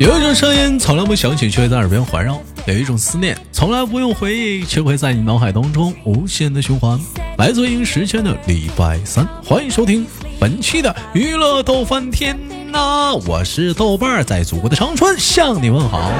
[0.00, 2.34] 有一种声音从来不响起，却会在耳边环绕；
[2.66, 6.98] 有一种思念从来不用回忆，却会在你脑海当中无限的循环。
[7.36, 10.06] 来自于时间的礼拜三，欢迎收听
[10.40, 12.36] 本期的娱乐逗翻天
[12.72, 13.14] 呐！
[13.26, 16.10] 我是豆瓣，在祖国的长春向你问好。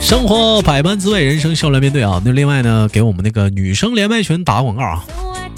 [0.00, 2.22] 生活百般滋味，人生笑来面对啊！
[2.24, 5.04] 那另外呢，给我们那个女生连麦群打广告啊！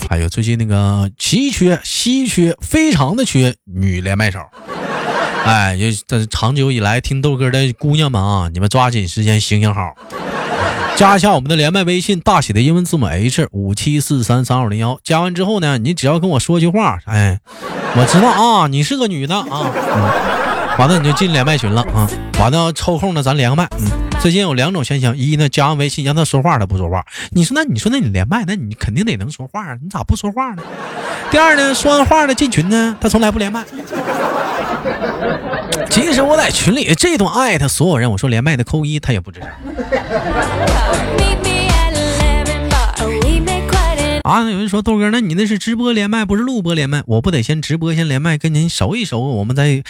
[0.09, 4.41] 还有最近那个奇缺、稀缺、非常的缺女连麦手，
[5.45, 9.95] 哎，也这长久以来听豆哥的姑娘们啊，你们抓紧时间行行好，
[10.97, 14.99] 加一下我们的连麦微信，大写的英文字母 H 五七四三三二零幺。
[15.05, 17.39] 加完之后呢，你只要跟我说句话，哎，
[17.97, 22.09] 我知道啊，你是个女的啊，嗯完了你就进连麦群了啊，
[22.39, 24.08] 完了抽空呢咱连个麦，嗯。
[24.21, 27.07] 最近有两种现象，一呢加完微信让他说话，他不说话。
[27.31, 30.63] 你说那你说那你连麦，那你肯定得能说话啊，你咋不说话呢？
[31.31, 33.65] 第二呢，说完话了进群呢，他从来不连麦。
[35.89, 39.49] 即使我在群里这段艾特所有人，我说连麦的扣一，他也不吱声。
[44.25, 47.03] 啊，有人说豆哥，那你那是直播连麦，不是录播连麦？
[47.07, 49.83] 我不得先直播先连麦，跟您熟一熟，我们再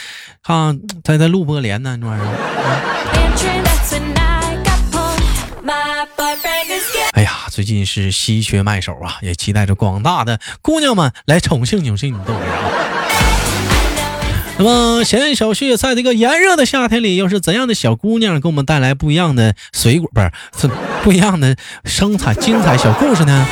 [0.44, 2.28] 看再再录播连呢，这玩意儿。
[7.12, 12.72] 哎呀，最近是稀缺卖手啊，也期待着广大的姑娘们来宠幸宠幸你豆哥啊。
[14.58, 20.10] 那么，闲言小旭在这个炎热的夏天里，又是怎样的小姑娘给我们带来不一样的水果？
[20.12, 20.20] 不
[20.58, 20.70] 是，
[21.04, 23.46] 不一样的生产精彩小故事呢？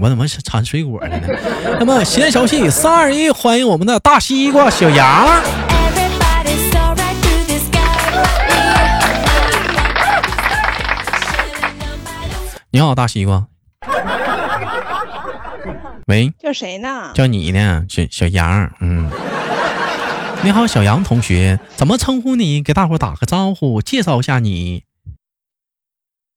[0.00, 1.20] 我怎么是产水果了呢？
[1.80, 5.42] 那么，闲言小旭三二一，欢迎我们的大西瓜小杨。
[12.70, 13.48] 你好，大西瓜。
[16.06, 17.12] 喂，叫谁呢？
[17.14, 18.70] 叫你呢，小小杨。
[18.80, 19.10] 嗯，
[20.44, 22.62] 你好，小杨同学，怎么称呼你？
[22.62, 24.84] 给大伙打个招呼，介绍一下你。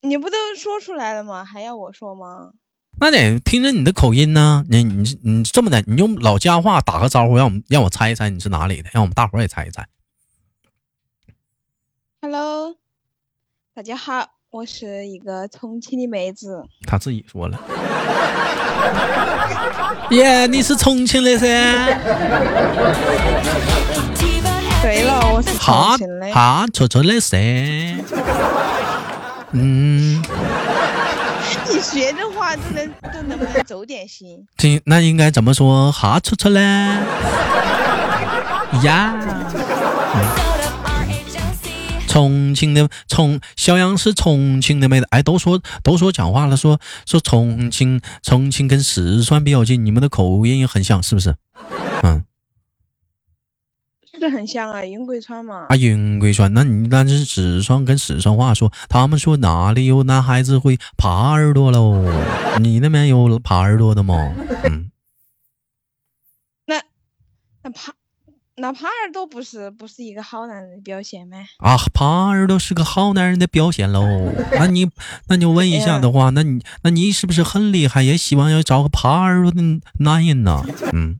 [0.04, 1.44] 你不都说出来了吗？
[1.44, 2.54] 还要我说吗？
[3.02, 4.64] 那得听着你的口音呢。
[4.70, 9.86] 你你你这么的，你用老家话打个招呼，让我们让我猜一猜你是哪里的，让我们大伙也猜一猜。
[12.22, 12.78] Hello，
[13.74, 14.41] 大家好。
[14.52, 17.58] 我是一个重庆的妹子，他自己说了。
[20.12, 21.48] 耶，你是重庆的噻？
[24.82, 26.30] 对了，我是重庆的。
[26.34, 27.38] 哈，戳戳的噻。
[29.52, 30.22] 嗯。
[31.70, 34.46] 你学的话都能都能不能走点心？
[34.58, 35.90] 这那应该怎么说？
[35.94, 36.60] 哈戳戳嘞？
[38.84, 39.16] 呀。
[42.12, 51.38] 重庆的重小杨是重庆的妹子，哎，都说都说讲话了，说说重庆重庆跟四川比较近，你们的口音也很像，是不是？
[52.04, 52.26] 嗯，
[54.20, 55.68] 是很像啊，云贵川嘛。
[55.70, 62.04] 啊，云贵川，那你那是四川跟四川话说，他们说哪里有男孩子会耙耳朵喽？
[62.60, 64.36] 你那边有耙耳朵的吗？
[64.66, 64.92] 嗯，
[66.68, 66.84] 那
[67.64, 67.94] 那耙。
[68.58, 71.38] 那耙耳朵不是不是一个好男人的表现吗？
[71.60, 74.04] 啊，耙耳朵是个好男人的表现喽。
[74.52, 74.90] 那你
[75.28, 78.04] 那你问一下的话，那你那你是不是很厉害？
[78.04, 79.62] 也希望要找个耙耳朵的
[80.00, 80.64] 男人呢？
[80.94, 81.20] 嗯，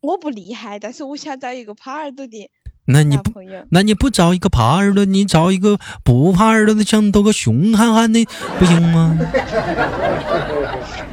[0.00, 2.50] 我不厉害，但是我想找一个耙耳朵的。
[2.86, 3.32] 那你不
[3.70, 8.24] 那你不找一个耙耳朵，你找一个不耙耳朵的，像多个熊憨憨的，
[8.58, 9.16] 不行吗？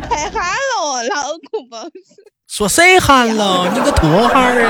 [0.09, 2.31] 太憨了，脑壳不是。
[2.51, 3.72] 说谁憨了？
[3.73, 4.66] 你个拖汉儿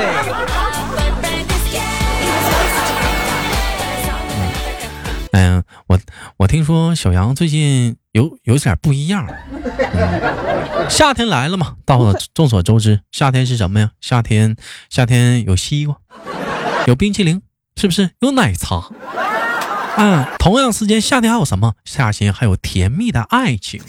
[5.32, 5.40] 哎！
[5.40, 6.00] 哎呀，我
[6.38, 9.28] 我听说小杨最近有有点不一样。
[10.90, 13.90] 夏天来了嘛，到了， 众所周知，夏天是什么呀？
[14.00, 14.56] 夏天
[14.92, 15.96] 夏天有西瓜，
[16.86, 17.42] 有冰淇淋，
[17.76, 18.12] 是不是？
[18.20, 18.90] 有奶茶。
[19.98, 21.74] 嗯，同样时间，夏天还有什么？
[21.84, 23.82] 夏天还有甜蜜的爱情。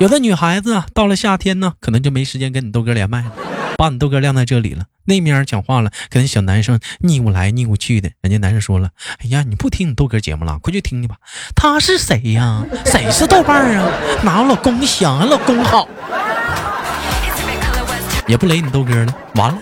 [0.00, 3.32] 有的女孩子啊，到了夏天呢，可能就没时间跟你豆哥连麦了，
[3.76, 4.84] 把你豆哥晾在这里了。
[5.04, 8.10] 那面讲话了，跟小男生腻咕来腻咕去的。
[8.22, 8.88] 人家男生说了
[9.22, 11.16] ：“哎呀，你不听你豆哥节目了，快去听去吧。”
[11.54, 12.64] 他是谁呀？
[12.86, 13.92] 谁是豆瓣啊？
[14.22, 15.26] 哪有老公想啊？
[15.26, 15.86] 老公好，
[18.26, 19.14] 也不雷你豆哥了。
[19.34, 19.58] 完了，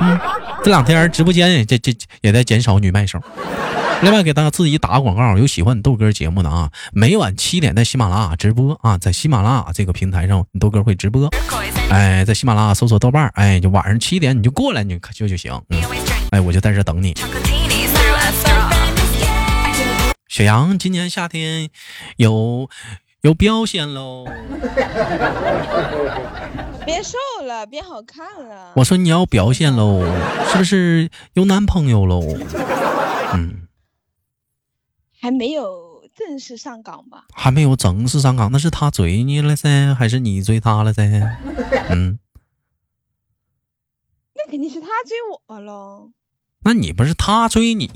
[0.00, 0.20] 嗯，
[0.62, 3.18] 这两天直播间也这这也在减少女麦手。
[4.02, 11.28] 另外给大家自己打个广告，有喜欢豆哥节目的啊，每晚七点在喜马拉雅直播啊，在喜马拉雅这个平台上，豆哥会直播。
[11.90, 15.52] 哎，在喜马拉雅搜索豆瓣哎，就晚上七点你就过来，你就就行。
[16.30, 17.14] 哎，我就在这等你。
[20.28, 21.68] 小杨今年夏天
[22.16, 22.70] 有
[23.22, 24.24] 有表现喽。
[26.86, 27.18] 别瘦
[27.50, 28.72] 了，变好看了。
[28.76, 30.04] 我说你要表现喽，
[30.52, 32.22] 是不是有男朋友喽？
[33.34, 33.66] 嗯，
[35.20, 37.24] 还没有正式上岗吧？
[37.34, 41.02] 还没有正式上岗，那是他追你了噻，还是你追他了噻？
[41.90, 42.18] 嗯，
[44.34, 45.16] 那肯定是他追
[45.48, 46.10] 我喽。
[46.62, 47.90] 那你不是他追你，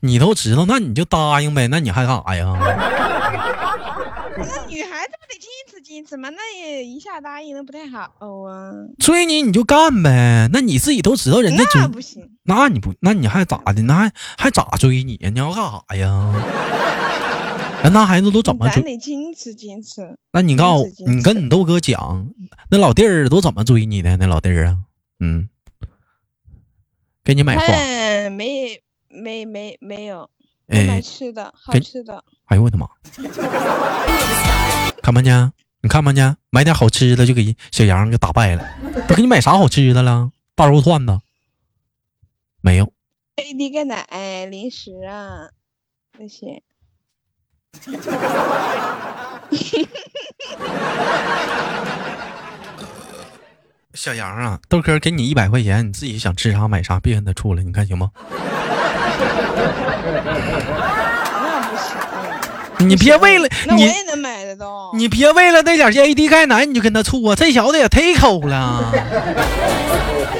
[0.00, 2.46] 你都知道，那你就答应呗，那你还干啥呀？
[5.06, 6.30] 那女孩子不得矜持矜持吗？
[6.30, 7.98] 那也一下答应，那不太好
[8.42, 8.72] 啊。
[8.98, 12.30] 追你你就干呗，那你自己都知道人家追，那不行。
[12.44, 13.82] 那你不，那你还咋的？
[13.82, 15.30] 那还还咋追你呀？
[15.30, 16.32] 你要干啥呀？
[17.84, 18.82] 那男孩子都怎么追？
[18.82, 20.16] 得矜持矜持。
[20.32, 22.28] 那你告诉我，你跟你豆哥讲，
[22.70, 24.16] 那老弟儿都怎么追你的？
[24.16, 24.78] 那老弟儿啊，
[25.20, 25.48] 嗯。
[27.22, 27.66] 给你买花，
[28.30, 30.30] 没没没没有，
[30.66, 32.22] 买吃的，好吃的。
[32.46, 32.86] 哎呦我的妈！
[35.02, 35.52] 看没见？
[35.82, 36.36] 你看没见？
[36.50, 38.68] 买点好吃的就给小杨给打败了。
[39.06, 40.32] 都给你买啥好吃的了？
[40.56, 41.20] 大肉串子？
[42.60, 42.92] 没有。
[43.36, 45.50] AD 钙奶、零食啊
[46.18, 46.62] 那些。
[53.94, 58.10] 小杨啊，豆哥给你一百块钱，你自己想吃啥买啥，别跟他处了，你看行吗？
[62.86, 64.90] 你别为了那我也能买得到。
[64.94, 68.92] 你别为了那点 AD 钙奶你就跟他处啊，这小子也忒抠了。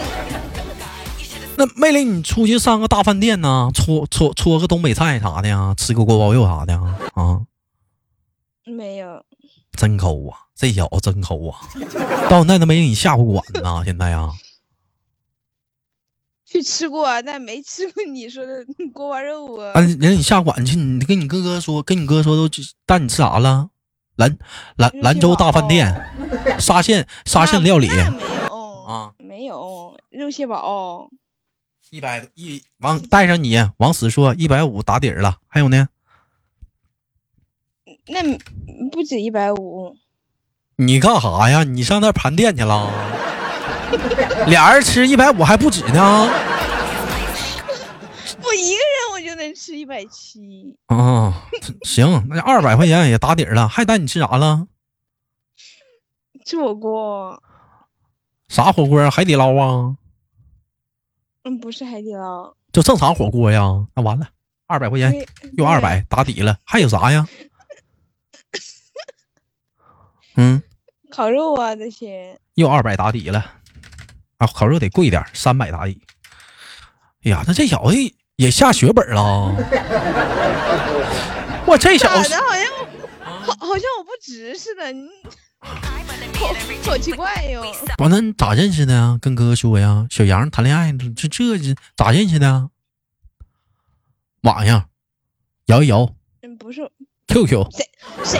[1.58, 6.96] 那没领你出去上个大饭店呢，搓搓搓个东北菜啥的呀，吃个锅包肉啥的啊？
[7.14, 7.40] 啊
[8.64, 9.22] 没有。
[9.76, 10.36] 真抠啊！
[10.54, 11.58] 这小子真抠啊！
[12.28, 13.82] 到现在都没给你下过馆呢。
[13.84, 14.30] 现在呀，
[16.46, 18.64] 去吃过，但没吃过你说的
[18.94, 19.72] 锅包肉啊。
[19.74, 22.48] 啊，人你下馆去，你跟你哥哥说，跟你哥说都
[22.86, 23.68] 带你吃啥了？
[24.14, 24.38] 兰
[24.76, 25.92] 兰兰州大饭店，
[26.58, 27.88] 沙县沙县料理。
[27.88, 31.10] 没有啊，没有肉蟹堡，
[31.90, 35.88] 一百一往带上你往死说一百五打底儿了，还有呢？
[38.08, 38.22] 那
[38.90, 39.96] 不止一百五，
[40.76, 41.64] 你干啥呀？
[41.64, 42.90] 你上那盘店去了？
[44.48, 46.28] 俩人吃一百五还不止呢。
[48.42, 50.76] 我一个人我就能吃一百七。
[50.86, 51.48] 啊，
[51.82, 53.68] 行，那二百块钱也打底了。
[53.68, 54.66] 还带你吃啥了？
[56.44, 57.42] 吃火锅。
[58.48, 59.10] 啥火锅？
[59.10, 59.96] 海底捞啊？
[61.42, 63.86] 嗯，不是海底捞，就正常火锅呀。
[63.94, 64.28] 那完了，
[64.66, 65.12] 二百块钱
[65.56, 66.58] 又二百打底了。
[66.64, 67.26] 还有啥呀？
[70.36, 70.62] 嗯，
[71.10, 73.52] 烤肉啊这些又二百打底了，
[74.38, 76.00] 啊，烤肉得贵点，三百打底。
[77.24, 77.96] 哎呀，那这小子
[78.36, 79.54] 也下血本了。
[81.66, 82.66] 我这小子好像
[83.42, 85.08] 好好像我不值似的，你
[85.60, 86.54] 好
[86.84, 87.64] 好奇怪哟。
[87.98, 89.18] 完了，咋认识的呀？
[89.20, 92.70] 跟哥哥说呀，小杨谈恋爱，这这这咋认识的？
[94.42, 94.88] 网上
[95.66, 96.14] 摇一摇。
[96.42, 96.88] 嗯，不是。
[97.26, 97.66] QQ。
[97.72, 97.90] 谁
[98.24, 98.38] 谁？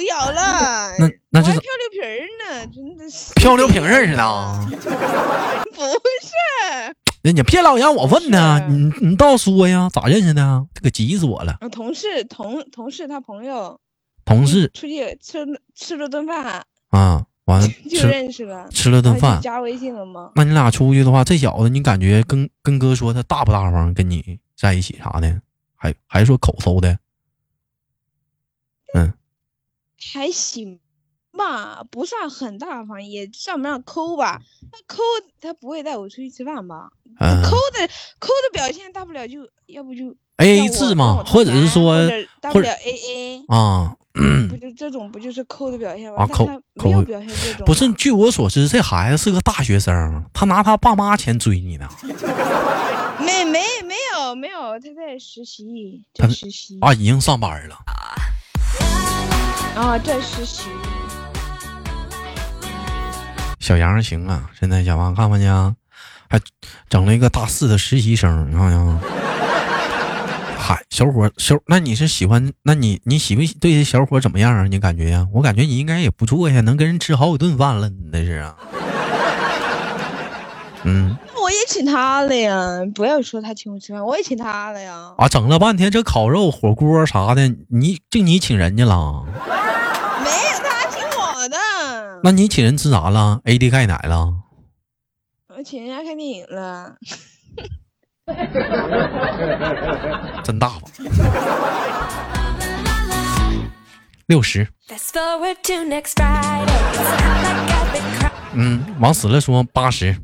[0.00, 2.00] 摇摇了，那那是漂流瓶
[2.38, 4.22] 呢，真的是漂流瓶认识的？
[5.72, 10.66] 不是，人家别老让我问呢，你你倒说呀，咋认识的？
[10.74, 11.58] 这可急死我了。
[11.70, 13.80] 同事同同事他朋友，
[14.24, 20.32] 同事出去吃吃了顿饭啊，完了 就认识了，吃了顿饭加微信了吗？
[20.36, 25.40] 那你俩出去的话，这小子你感觉跟跟哥说他大不大方，跟你在一起啥的，
[25.76, 26.98] 还还说口搜的，
[28.94, 29.12] 嗯。
[30.14, 30.80] 还行
[31.36, 34.40] 吧，不算很大方，也算不上抠吧。
[34.72, 35.02] 那抠，
[35.40, 36.90] 他不会带我出去吃饭吧？
[37.18, 41.96] 抠的抠的表现，大不了就要不就 A A 制嘛，或者是说
[42.40, 43.96] 大不了 A A 啊，
[44.50, 46.22] 不就这种不就是抠的表现吗？
[46.22, 47.64] 啊，抠抠表现这种。
[47.64, 51.88] 不是，据我所知，这孩子是个大学生，他拿他爸妈钱追你呢。
[53.20, 57.76] 没没没有没有，他在实习，在实习啊，已经上班了。
[59.74, 60.68] 啊，这实习。
[63.58, 65.46] 小杨行啊，现在小王看看去，
[66.28, 66.38] 还
[66.88, 68.98] 整了一个大四的实习生，你看看。
[70.58, 72.52] 嗨，小伙小，那你是喜欢？
[72.62, 74.66] 那你你喜不喜对这小伙怎么样啊？
[74.66, 75.26] 你感觉呀？
[75.32, 78.54] 我感觉你应该也不错呀，能跟人吃好几顿饭了，你那是啊？
[80.84, 81.16] 嗯。
[81.42, 85.12] 我也请他了呀，不要说他请我吃饭，我也请他了呀。
[85.18, 89.24] 啊，整了半天这烤肉、火锅啥的，你就你请人家了？
[89.26, 91.56] 没有，他请我的。
[92.22, 94.32] 那你请人吃啥了？AD 钙奶了？
[95.56, 96.94] 我请人家看电影了。
[100.44, 100.80] 真大方。
[104.26, 104.68] 六十。
[108.54, 110.16] 嗯，往死了说八十。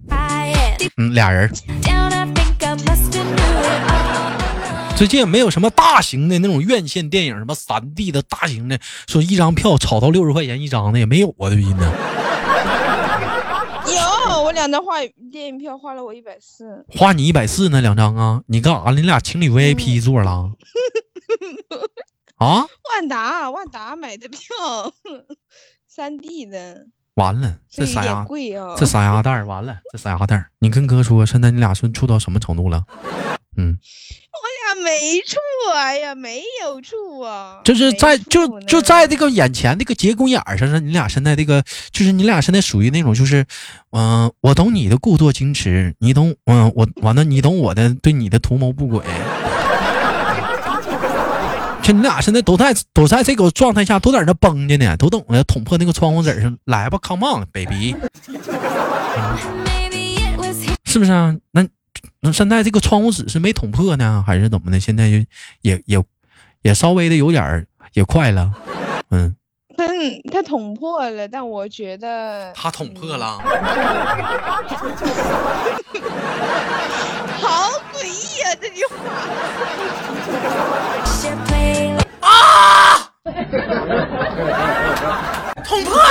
[0.96, 1.50] 嗯，俩人。
[4.96, 11.92] 最近也没有什么大型的那种院线电影，什么三 D 的大型的，说一张票炒到六十块钱一张的也没有啊，最近呢。
[13.86, 14.96] 有，我两张画
[15.30, 16.84] 电影票花了我一百四。
[16.88, 17.80] 花你一百四呢？
[17.80, 18.42] 两张啊？
[18.48, 18.90] 你干啥？
[18.90, 20.50] 你俩情侣 VIP 座了？
[22.38, 22.66] 啊？
[22.90, 24.92] 万达，万达买的票，
[25.86, 26.86] 三 D 的。
[27.18, 28.76] 完了，这傻丫贵啊！
[28.78, 32.84] 这傻丫蛋儿完了，这傻丫蛋儿你跟哥说，现在你俩是处到什么程度了？
[33.56, 34.44] 嗯，我
[34.76, 35.36] 俩没处，
[35.74, 41.60] 哎呀，没有处啊，就是在就就在这个眼前这个节骨眼上，你俩现在这个
[41.90, 43.44] 就是你俩现在属于那种就是，
[43.90, 49.02] 嗯，我懂你的故作矜持，你懂，嗯，我完了，你懂我的对你的图谋不轨。
[51.88, 57.96] 就你俩现在都在都在这个状态下，都在那绷着呢，都等着捅破那个窗户纸上来吧，Come on，baby，
[60.84, 61.34] 是不是啊？
[61.50, 61.66] 那
[62.20, 64.78] 那现在这个窗户纸是没捅破呢，还是怎么的？
[64.78, 65.16] 现在就
[65.62, 66.04] 也也
[66.60, 68.52] 也稍微的有点也快了，
[69.08, 69.34] 嗯。
[69.78, 73.38] 嗯，他捅破了，但我觉得他捅破了，
[77.40, 78.54] 好诡异啊！
[78.60, 78.94] 这句话。
[82.20, 83.08] 啊！
[85.64, 86.02] 捅破了！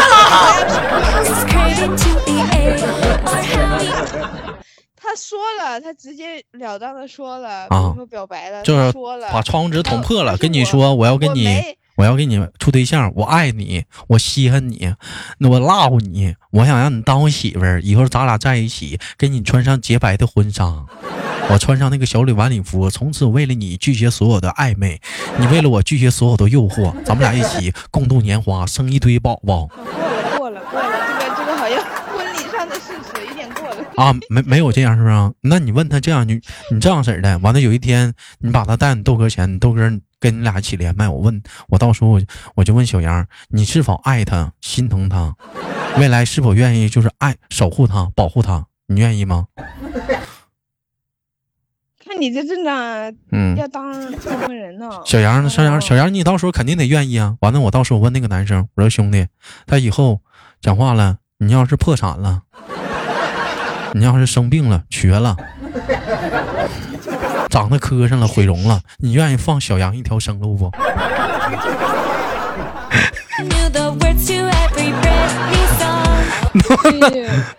[4.96, 11.76] 他说了，他直截了当的说了，啊，说表白了，就是说了，把窗户纸捅破了，跟你说我要跟你。
[11.98, 14.94] 我要跟你处对象，我爱你，我稀罕你，
[15.40, 20.86] 我 love 你，我想让你当我媳妇儿，以后咱俩在一起，给你穿上洁白的婚纱，
[21.50, 25.02] 我穿上那个小礼晚礼服，从此为了你拒绝所有的暧昧，
[25.40, 29.68] 你为了我拒绝所有的诱惑，咱们俩一起共度年华，生一堆宝宝。
[30.38, 31.84] 过了过了过了，这个这个好像
[32.16, 35.34] 婚礼上的事实有点过了啊，没没有这样是不是？
[35.42, 36.40] 那你问他这样，你
[36.72, 39.92] 你这样式的，完了有一天你把他带你豆哥前，豆哥。
[40.20, 42.20] 跟你俩一起连麦，我问我到时候我
[42.56, 45.36] 我就问小杨，你是否爱他、心疼他，
[46.00, 48.66] 未来是否愿意就是爱守护他、保护他？
[48.88, 49.46] 你愿意吗？
[52.04, 54.90] 看你这阵仗，嗯，要当什么人呢？
[55.06, 57.36] 小杨，小杨，小杨，你到时候肯定得愿意啊。
[57.42, 59.28] 完了，我到时候我问那个男生，我说兄弟，
[59.68, 60.22] 他以后
[60.60, 62.42] 讲话了，你要是破产了，
[63.94, 65.36] 你要是生病了、瘸了。
[67.50, 70.72] 长得磕碜了，毁容了，你愿意放小羊一条生路不？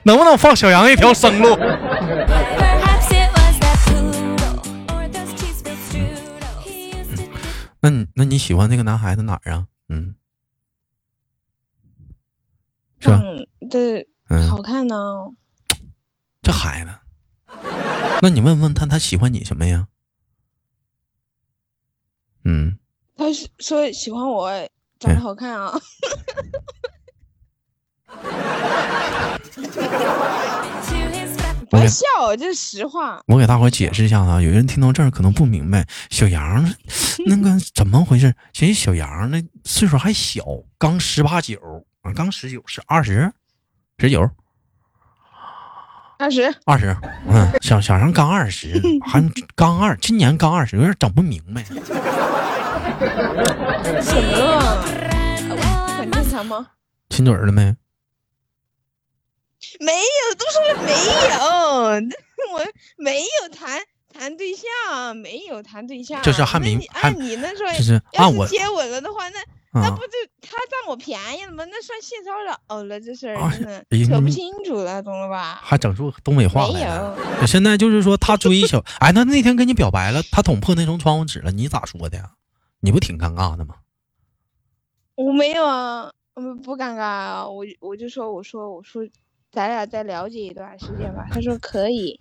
[0.03, 1.57] 能不能放小羊一条生路？
[7.81, 9.67] 那你那你喜欢那个男孩子哪儿啊？
[9.89, 10.17] 嗯，
[12.99, 13.23] 是吧？
[13.71, 14.07] 对
[14.49, 14.97] 好看呢。
[14.97, 15.38] 这
[16.59, 16.91] 孩子。
[18.21, 19.87] 那你问问他，他喜欢你什么呀？
[22.45, 22.79] 嗯，
[23.17, 24.51] 他是说喜欢我
[24.99, 25.79] 长得好看啊。
[31.71, 32.07] 别笑，
[32.39, 33.23] 这是实话。
[33.27, 36.65] 我给大伙解释一下啊，有人听到这儿可能不明白，小杨
[37.27, 38.35] 那个怎么回事？
[38.55, 40.43] 其实小杨那岁数还小，
[40.79, 43.31] 刚十八九啊，刚十九是二十，
[43.99, 44.31] 十九。
[46.19, 46.97] 二十，二十，
[47.29, 49.23] 嗯，小小杨刚二十， 还
[49.55, 51.63] 刚二，今年刚二十，有点整不明白。
[54.03, 54.61] 什么？
[55.97, 56.67] 很正常吗？
[57.09, 57.73] 亲嘴了没？
[59.79, 60.93] 没有，都说了没
[61.31, 61.39] 有，
[62.59, 63.81] 我没有谈
[64.13, 66.21] 谈对象，没有谈对象。
[66.23, 69.39] 就是还没按你那说，就是按我接吻了的话，那。
[69.83, 71.65] 那不就他占我便宜了吗？
[71.67, 75.61] 那算性骚扰了，这事儿真的扯不清楚了，懂了吧？
[75.63, 77.47] 还整出东北话来了。
[77.47, 82.33] 现在就是说他追小，哎，那那天跟你表白了，他捅破那层窗户纸了，你咋说的呀？
[82.81, 83.77] 你不挺尴尬的吗？
[85.17, 89.03] 我没有啊，嗯，不尴尬啊，我我就说，我说我说，
[89.51, 91.27] 咱俩再了解一段时间吧。
[91.31, 92.19] 他说可以，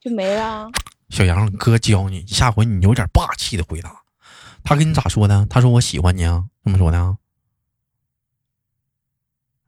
[0.00, 0.70] 就没了。
[1.10, 4.02] 小杨，哥教你，下回你有点霸气的回答。
[4.66, 5.46] 他跟你咋说的？
[5.48, 7.16] 他说我喜欢你啊，这么说的啊？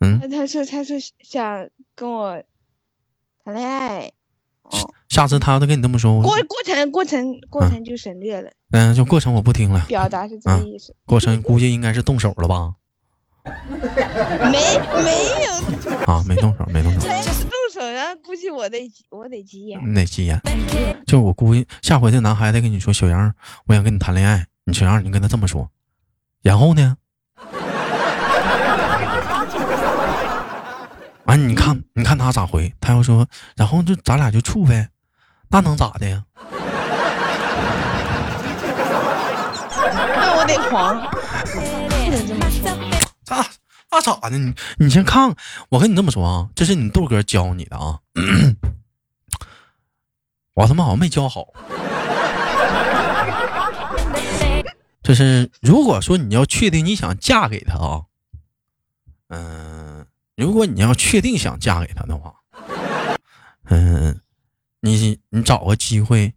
[0.01, 2.43] 嗯，他说他说想跟我
[3.45, 4.13] 谈恋爱。
[4.63, 8.51] 哦，下次他要再跟你这么说，过过程过程过程就省略了。
[8.73, 9.85] 嗯，就过程我不听了。
[9.87, 10.95] 表达是这个意思。
[11.07, 12.75] 过程估计应该是动手了吧？
[13.45, 14.59] 没
[15.03, 15.13] 没
[15.47, 15.53] 有
[16.07, 17.09] 啊，没动手，没动手。
[17.09, 17.11] 动
[17.73, 19.81] 手然后估计我得我得急眼。
[19.89, 20.39] 你得急眼。
[21.07, 23.33] 就我估计下回这男孩子跟你说，小杨，
[23.67, 24.47] 我想跟你谈恋爱。
[24.69, 25.67] 你小杨，你跟他这么说，
[26.43, 26.95] 然后呢？
[31.25, 32.71] 完，你看，你看他咋回？
[32.79, 34.91] 他要说，然后就咱俩就处呗，
[35.49, 36.23] 那能咋的呀？
[39.81, 41.01] 那我得黄，
[41.47, 42.69] 不能这么说。
[43.25, 43.47] 咋？
[43.91, 44.37] 那咋的？
[44.37, 45.35] 你你先看，
[45.71, 48.01] 我跟你这么说啊，这是你豆哥教你的啊。
[50.53, 51.47] 我他妈好像没教好。
[55.09, 58.05] 就是如果说你要确定你想嫁给他啊，
[59.29, 62.35] 嗯，如果你要确定想嫁给他的话，
[63.71, 64.21] 嗯，
[64.83, 66.35] 你你找个机会，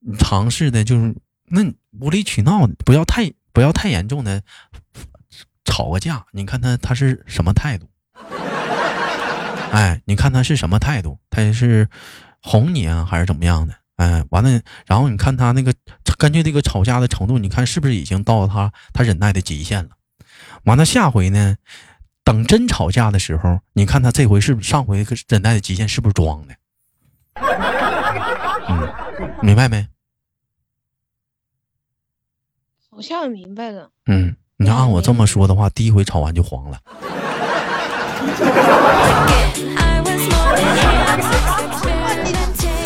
[0.00, 1.14] 你尝试的就是
[1.44, 1.60] 那
[2.00, 4.42] 无理取闹，不要太不要太严重的
[5.66, 7.86] 吵个架，你看他他是什么态度？
[9.72, 11.18] 哎，你看他是什么态度？
[11.28, 11.90] 他是。
[12.46, 13.74] 哄你啊，还是怎么样的？
[13.96, 15.72] 哎，完了，然后你看他那个
[16.18, 19.90] 根据这个吵架的程度，你看是不是已经到了他他忍耐的极限了？
[20.64, 21.56] 完了，下回呢，
[22.24, 26.54] 等真吵架的时候，你看他这回是不是上回忍耐的极限是不是装的？
[28.68, 28.88] 嗯，
[29.42, 29.86] 明白没？
[32.90, 33.90] 好像明白了。
[34.06, 36.80] 嗯，你要按我这么说的话，第一回吵完就黄了。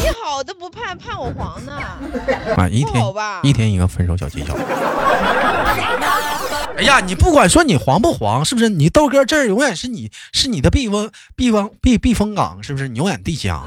[0.01, 0.88] 你好都不怕
[1.19, 1.73] 怕我黄呢？
[2.57, 3.05] 啊，一天
[3.43, 4.55] 一天一个分手小技巧。
[6.77, 8.69] 哎呀，你不管说你黄不黄，是不是？
[8.69, 12.89] 你豆哥这儿永远是你是你的避风避风避避风港，是不是？
[12.89, 13.61] 你永远地家，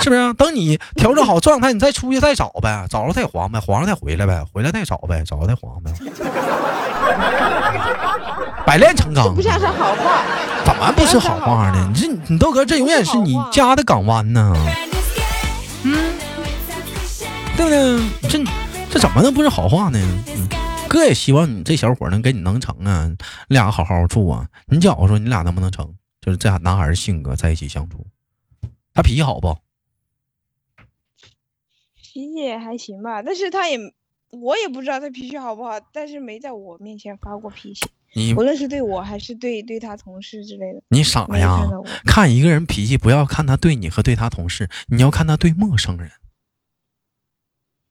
[0.00, 0.32] 是不是？
[0.34, 5.92] 等你调整好状态，你再出去再找呗，找着再黄呗，黄了再回来呗，回来再找呗，找着再黄呗。
[8.64, 10.22] 百炼成钢，不像是好话。
[10.64, 11.90] 怎么不是好话呢？
[11.92, 14.54] 你这你豆哥这永远是你家的港湾呢。
[17.68, 18.28] 嗯，对不对？
[18.28, 18.44] 这
[18.92, 19.98] 这怎么能不是好话呢？
[20.28, 20.48] 嗯，
[20.88, 23.10] 哥也希望你这小伙能跟你能成啊，
[23.48, 24.48] 俩好好处啊。
[24.66, 25.94] 你觉着说你俩能不能成？
[26.20, 28.06] 就是这俩男孩性格在一起相处，
[28.94, 29.56] 他脾气好不？
[31.94, 33.78] 脾气也还行吧，但是他也
[34.30, 37.86] 我也不知道他脾气好不好，但是没在我面前发过脾气。
[38.12, 41.60] 你无论是对我还是对对他同事之类的，你傻呀？
[42.04, 46.10] 看一个人脾气，不要看他对你和对他同事，你要看他对陌生人，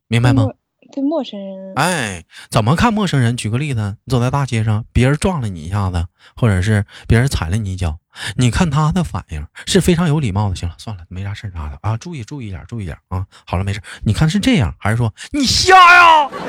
[0.10, 0.48] 明白吗？
[0.91, 3.38] 对陌生人，哎，怎么看陌生人？
[3.38, 8.00] 举个例子，你走在大街上，别人撞了你一下子，或者是别人踩了你一脚，
[8.36, 10.56] 你看他的反应是非常有礼貌的。
[10.56, 13.24] 行了，算了，没啥事啥的啊，注意注意点，注意点啊。
[13.45, 13.80] 好了，没事。
[14.04, 16.28] 你看是这样，还是说你瞎呀？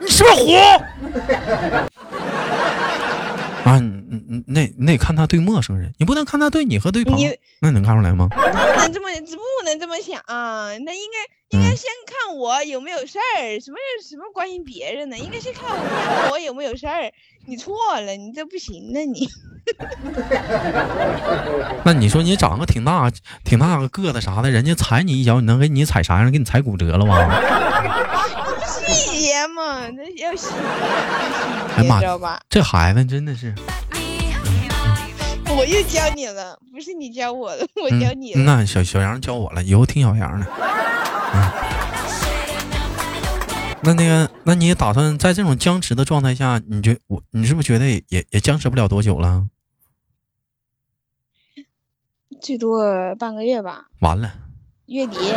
[0.00, 0.50] 你是不是虎？
[3.64, 8.28] 啊，你你那你得看他对陌生人，你不能看他对你和对朋友，那能看出来吗？
[8.28, 10.20] 不能这么，不能这么想。
[10.26, 15.18] 那应该应该先看我有没有事儿，什么什么关心别人呢？
[15.18, 17.12] 应该先看我我有没有事儿。
[17.46, 19.28] 你错了，你这不行呢，你。
[21.84, 23.08] 那你说你长个挺大
[23.44, 26.32] 挺大个个子啥的，人家踩你一脚，你能给你踩啥样？
[26.32, 27.16] 给你踩骨折了吗？
[28.88, 32.40] 细节嘛，那要细节，知道吧？
[32.48, 33.54] 这孩子真的是。
[35.54, 38.32] 我又教你了，不是你教我的，我教你。
[38.34, 40.46] 那小小杨教我了，以后听小杨的。
[43.84, 49.46] 那那个，那你打算在这种僵持的状态下，你觉我，你是不是觉得也也僵持不了多久了？
[52.40, 53.86] 最多半个月吧。
[54.00, 54.32] 完了。
[54.92, 55.34] 月底。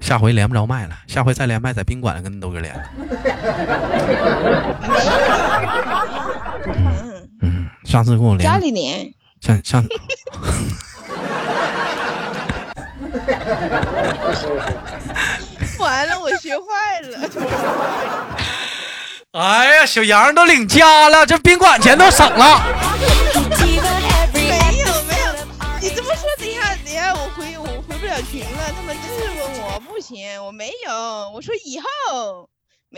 [0.00, 2.72] 下回连不着麦了，下回再连麦在宾馆跟豆哥连。
[6.66, 8.48] 嗯 嗯，下次跟我连。
[8.48, 9.12] 家里连。
[9.40, 9.84] 像像。
[15.78, 17.18] 完了，我学坏了。
[19.32, 22.62] 哎呀，小杨都领家了，这宾馆钱都省了。
[30.96, 32.48] 有，我说以后。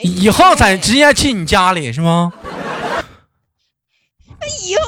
[0.02, 2.32] 以后再直接去你家里是吗？
[4.40, 4.82] 那以后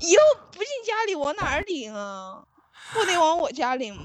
[0.00, 2.36] 以后不进家里往哪儿领啊？
[2.92, 4.02] 不得往我家领吗？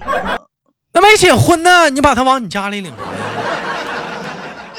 [0.94, 3.12] 那没结婚呢，你把他往你家里领啥呀？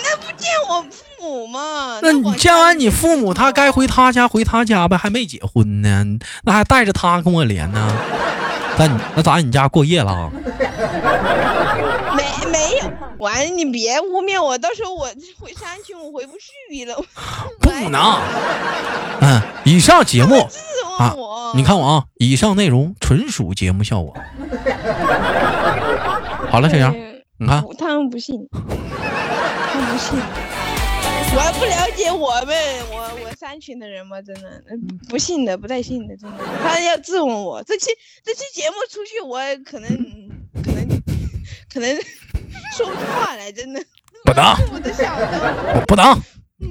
[0.02, 2.00] 那不见我父母吗？
[2.02, 6.04] 那你见完你父母，他该回他家回他家呗，还没结婚呢，
[6.42, 7.96] 那还带着他跟我连呢？
[8.76, 10.30] 那你那咋你家过夜了？
[13.54, 15.06] 你别污蔑我，到时候我
[15.38, 16.96] 回山区我回不去了。
[17.61, 18.00] 不能。
[19.20, 20.40] 嗯，以上节目
[20.98, 21.14] 啊，
[21.54, 24.14] 你看我啊，以上内容纯属节目效果。
[26.50, 26.94] 好了，小杨，
[27.38, 30.18] 你看，他们不信，他们不信。
[31.33, 32.56] 我还不了解我们，
[32.90, 34.20] 我我三群的人吗？
[34.20, 34.61] 真的，
[35.09, 36.38] 不信的，不带信的，真的。
[36.61, 37.90] 他要质问我，这期
[38.24, 39.88] 这期节目出去，我可能
[40.64, 40.88] 可能
[41.72, 41.96] 可能
[42.84, 43.80] 说不出话来，真的。
[44.24, 44.44] 不能，
[45.74, 46.22] 我不能，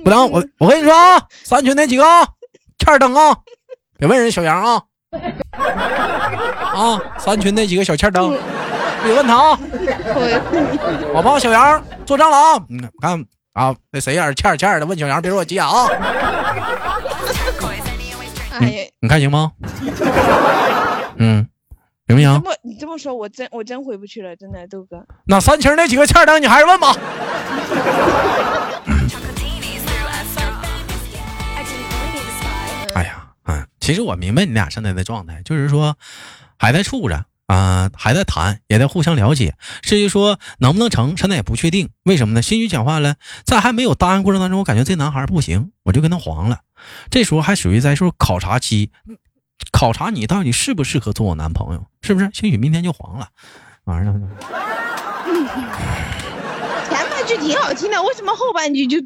[0.04, 0.30] 不能。
[0.32, 2.28] 我我跟你说啊，三群那几个啊
[2.78, 3.36] 欠灯啊，
[3.98, 4.82] 别问人小杨啊。
[6.74, 8.38] 啊，三群那几个小欠灯，
[9.04, 9.60] 别问他啊。
[11.14, 12.64] 我帮小杨做账了啊。
[12.70, 14.32] 嗯，看啊，那谁呀？
[14.34, 15.88] 欠欠的，问小杨，别说我急眼啊。
[18.60, 19.52] 哎，你看行吗？
[21.18, 21.48] 嗯，
[22.10, 22.34] 行不行？
[22.34, 25.06] 这么你这么说，我真我真回不去了，真的，豆哥。
[25.26, 26.94] 那三清那几个欠灯，你还是问吧。
[32.96, 33.26] 哎呀。
[33.46, 35.98] 嗯其实我明白你俩现在的状态，就是说
[36.60, 39.56] 还在处着啊，还在谈，也在互相了解。
[39.82, 41.90] 至于说能不能成，现在也不确定。
[42.04, 42.44] 为什么呢？
[42.44, 46.60] 心宇讲话了，在还没有答应过程当中，我感觉这男孩不行，我就跟他黄了。
[47.10, 48.92] 这时候还属于在说考察期，
[49.80, 52.30] 考察你到底适不适合做我男朋友，是不是？
[52.34, 53.30] 兴许明天就黄了，
[53.86, 54.12] 完了。
[56.90, 58.98] 前半句挺好听的，为什么后半句就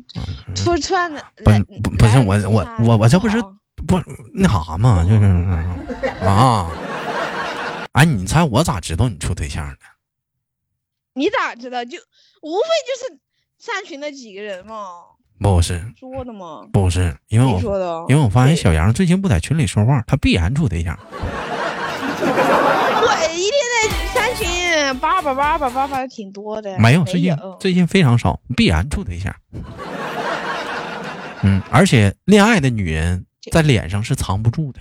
[0.56, 1.24] 突穿了？
[1.46, 1.52] 不
[1.84, 3.40] 不不是我我我我这不是。
[3.86, 4.02] 不
[4.34, 5.26] 那啥嘛，就是
[6.26, 6.72] 啊，
[7.92, 9.78] 哎，你猜我咋知道你处对象的？
[11.14, 11.86] 你咋知道？
[11.86, 12.00] 就
[12.42, 13.20] 无非就是
[13.60, 14.74] 三群那几个人嘛。
[15.44, 16.62] 不是说的吗？
[16.72, 20.98] 不是，因为我说的，因为我发现小杨最近不在群里说话，他必然处对象。
[22.26, 26.80] 我一天在三群叭叭叭叭叭叭挺多的。
[26.80, 29.36] 没有，最近最近非常少，必然处对象。
[31.42, 33.26] 嗯，而且恋爱的女人。
[33.52, 34.80] 在脸上是藏不住的，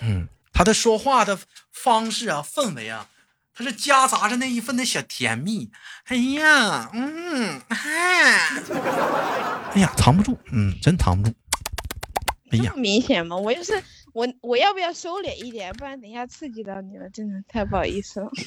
[0.00, 1.38] 嗯，他的说话的
[1.70, 3.06] 方式啊，氛围啊，
[3.54, 5.70] 他是夹杂着那一份的小甜蜜。
[6.06, 8.50] 哎呀，嗯，哎，
[9.74, 11.34] 哎呀，藏不住，嗯，真藏不住。
[12.50, 13.36] 这么明显吗？
[13.36, 15.72] 我就是我，我要不要收敛一点？
[15.74, 18.30] 不然等一下刺激到你了，真的太不好意思了。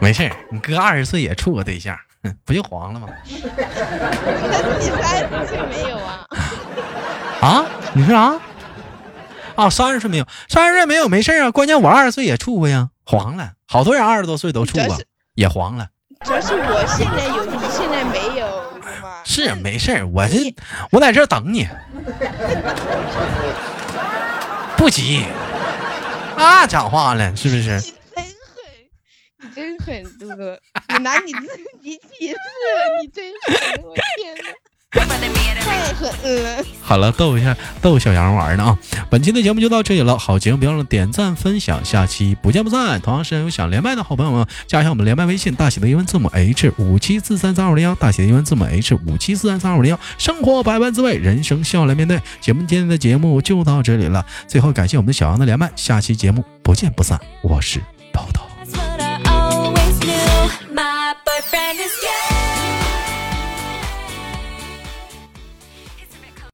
[0.00, 1.96] 没事你哥二十岁也处过对象。
[2.44, 3.08] 不就黄了吗？
[3.26, 6.24] 你三十岁没有啊？
[7.42, 7.64] 啊？
[7.94, 8.20] 你说啥？
[8.20, 8.40] 啊，
[9.70, 11.50] 三十岁没有，三十岁没有没事啊。
[11.50, 13.52] 关键我二十岁也处过呀，黄了。
[13.66, 14.98] 好多人二十多岁都处过，
[15.34, 15.88] 也黄了。
[16.24, 18.46] 主要是我现在有，你现在没有，
[19.24, 20.54] 是没事我这
[20.92, 21.66] 我在这等你，
[24.76, 25.24] 不急
[26.36, 27.80] 啊，讲话了是不是？
[29.42, 30.60] 你真狠，你真狠哥，
[30.90, 31.48] 你拿你自
[31.82, 32.36] 己起誓，
[33.00, 33.82] 你真狠！
[33.82, 34.44] 我天哪，
[34.92, 36.10] 太狠
[36.42, 36.64] 了！
[36.80, 38.78] 好了，逗一下，逗小杨玩呢啊！
[39.08, 43.00] 本期的节目就到这里了，好节目别忘了点赞分享，下期不见不散。
[43.00, 49.98] 同样时间有想连麦的好朋友们，加一下我们连麦微信，大写的英文字母 H 五七四三三二五零幺，大写的英文字母 H 五七四三三二五零幺。
[50.18, 52.20] 生活百般滋味，人生笑来面对。
[52.40, 57.18] 节目今天的节目就到这里了，最后感谢我们的小杨的连麦，下期节目不见不散。
[57.42, 57.80] 我是
[58.12, 58.42] 豆豆。